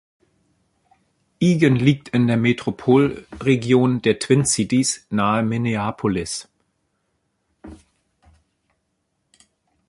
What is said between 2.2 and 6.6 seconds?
der Metropolregion der Twin Cities nahe Minneapolis.